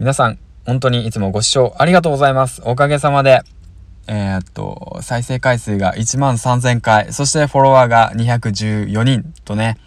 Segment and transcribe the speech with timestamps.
[0.00, 2.60] 皆さん、本当にいつもご視聴ありがとうございます。
[2.64, 3.42] おかげさまで、
[4.08, 9.78] えー、っと、再生回数が1万3000回、そしてフォロワーが214人とね、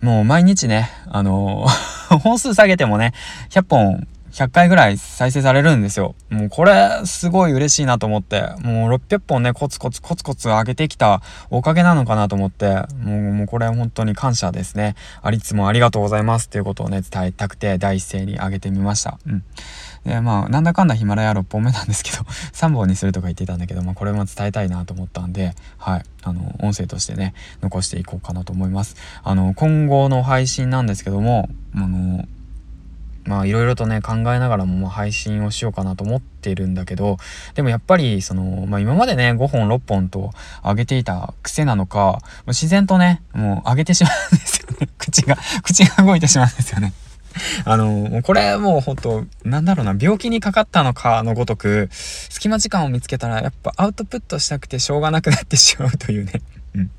[0.00, 1.66] もう毎日ね、あの
[2.22, 3.12] 本数下げてもね、
[3.50, 6.14] 100本100回ぐらい再生されるんですよ。
[6.28, 14.94] もうこれすごい嬉しいなと思って、もう600本ね、コツコツコツコツ上げてきたおかげなのかなと思って、もうもうこれ本当に感謝ですね。
[15.22, 19.18] ありつもありがとうございますっていうことをね、伝えたくて第一声に上げてみました。
[19.26, 19.42] うん。
[20.04, 22.18] で、まあ、なんだかんだヒマラヤ6本目なんですけど
[22.52, 28.96] 3本にするとか言ってたんだけど、まあ、これも伝えたいなと思ったんで、はい、あの、音声としてね、残していこうかなと思います。
[29.24, 32.26] あの、今後の配信なんですけども、あの、
[33.26, 37.16] まあいろいろとね考えながらも配信をしようかなと思っているんだけど
[37.54, 40.30] でもやっぱりその、まあ、今までね5本6本と
[40.62, 46.92] 上げていた癖なのか自然とねもう上げてしまうんですよね 口が口が動いてしまうんですよね。
[47.64, 56.40] あの、これもうほんと、なんだろうな、病気にかかったのかのごとく、隙間時間を見つけたら、やっぱアウトプットしたくてしょうがなくなってしまうというね。
[56.74, 56.90] うん。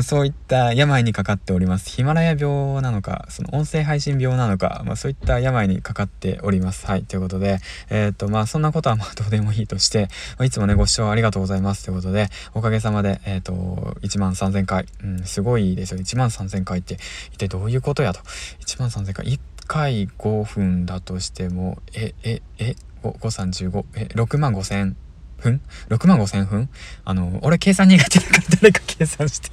[0.00, 1.90] そういった病にかかっております。
[1.90, 6.86] ヒマラヤ病なのか、その音声配信病なのか、まあ、そういった病にかかっております。
[6.86, 7.02] はい。
[7.02, 7.58] ということで、
[7.90, 11.84] えー、っと、まあ、そんなことはまあどうでもいいとして、まあ、いつもね、ご視聴ありがとうございます。
[11.84, 13.52] ということで、おかげさまで、えー、っと、
[14.00, 14.86] 1万3000回。
[15.04, 16.00] うん、すごいですよ。
[16.00, 16.96] 1万3000回って、
[17.32, 18.20] 一体どういうことやと。
[18.60, 19.26] 1万3000回。
[19.26, 24.96] 1回5分だとしても、え、え、え、5、5、35、え、6万5千
[25.42, 26.68] 分 ?6 万5千分？
[27.04, 29.50] あの、俺計算苦手だから誰か計算して。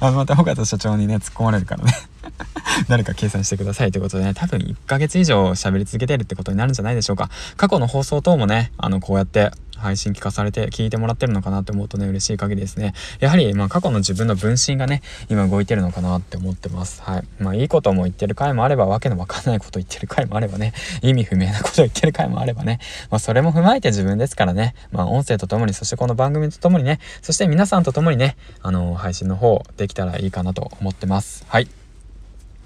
[0.00, 1.92] あ、また、尾形社長にね、突っ込まれるからね。
[2.88, 7.30] 誰か計算してくださいということでね、多分1ヶ月以上喋り続けてるってことになるんじゃないでしょうか。
[7.56, 9.50] 過去の放送等もね、あの、こうやって
[9.80, 12.92] 配信聞かされて聞いてもらってるのかなって思うとね、嬉しい限りですね。
[13.18, 17.02] やはり、まあ、過去の自分の分身がね、今動いてるのかなって思ってます。
[17.02, 17.24] はい。
[17.38, 22.78] まあ、いいことも言ってる回もあれば、わけのわかんないこと言ってる回もあればね、意味不明なこと言ってる回もあればね、
[23.10, 31.44] まあ、それも踏まえて自分ですからね、まあ、音声とともに、そしてこの番組とともにね、そして皆さんとともにね、あの、配信の方できたらいいかなと思ってます。
[31.48, 31.79] はい。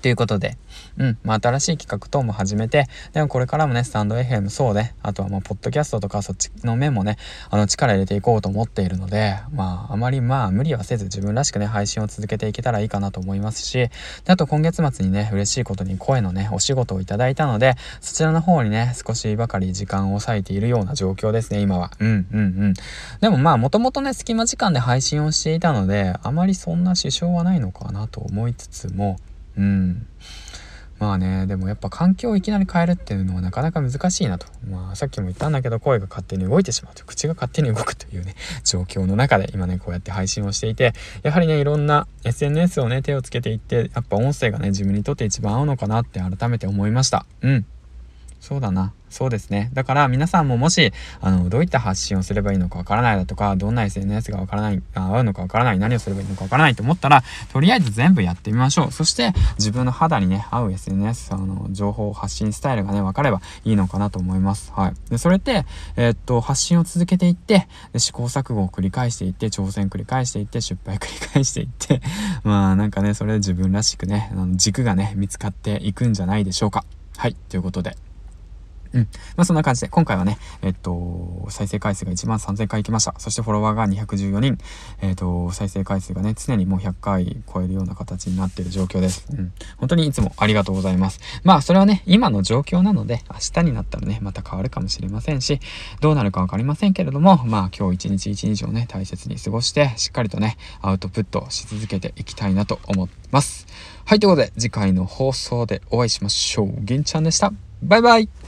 [0.04, 0.59] ということで、
[0.98, 7.16] うん、まあ、新しい企画等も始めて、でもこれからもね、スタンド FM そうで、あとはもう、ポッドキャストとかそっちの面もね、
[7.48, 13.91] あの、力入れていこうと思っているので、まあ、あまりまあ、無理はせず自分らしくね、配信を続けていけたらいいかなと思いますし、で
[14.26, 21.92] あと今月末にね、嬉しいことに声のね、お仕事をいただいたので、そちらの方にね、少しばかり時間を割いているような状況ですね、今は。
[21.98, 22.75] うん、うん、うん。
[23.22, 29.16] でもまあ、もともとね、隙間時間で配信をしていたので、あまりそんな支障はないのかなと思いつつも、
[29.56, 30.06] うん。
[30.98, 34.47] まあね、でもやっぱ環境をいきなり変えるっていうのはなかなか難しいなと。
[34.69, 37.04] まあさっきも言ったんだけど声が勝手に動いてしまうと。
[37.04, 40.92] 口が勝手に動くというね、状況の中で今ね、こうやって配信をしていて、
[41.22, 47.26] やはりね、いろんな SNS をね、手をつけていって、やっぱ音声がね、自分にとって一番合うのかなって改めて思いました。
[47.42, 47.66] うん。
[48.41, 48.92] そうだな。
[49.14, 49.70] そうですね。
[49.75, 57.22] だから皆さんももし、あの、どういった発信をすればいいのかわからないだとか、どんな SNS がわからない、合うのかわからない、何をすればいいのかわからないと思ったら、
[57.53, 58.91] とりあえず全部やってみましょう。
[58.91, 64.72] そして、自分の肌にね、合う SNS、あの、情報発信スタイルがね、分かればいいのかなと思います。
[64.74, 64.94] はい。
[65.10, 65.64] で、それって、
[65.94, 72.03] えー、っと、発信を続けていって、試行錯誤を繰り返していって、挑戦繰り返していって、失敗繰り返していって、
[72.42, 76.84] まあ、なんかね、それで自分らしくね、あの軸がね、見つかっていくんじゃないでしょうか。
[77.16, 77.36] はい。
[77.48, 77.97] ということで。
[78.94, 79.09] うん。
[79.37, 83.15] まあそんな感じで、今回はね、えっと、再生回数が1万3000回いきました。
[83.19, 84.59] そしてフォロワーが214人。
[85.03, 89.27] えっと、再生回数がね、常にもう100回超えるような形になっている状況です。
[89.31, 89.53] うん。
[89.78, 91.21] 本当にいつもありがとうございます。
[91.43, 95.60] まあそれはね、今の状況なので、明日になったらね、また変わるかもしれませんし、
[96.00, 103.66] どうなるかわかりませんけれども、まあ今日一日一日をね、大切に過ごして、しっかりとね、アウトプットし続けていきたいなと思ってます。
[104.04, 106.75] はい、ということで、次回の放送でお会いしましょう。
[106.81, 107.53] 銀ちゃんでした。
[107.83, 108.44] バイバイ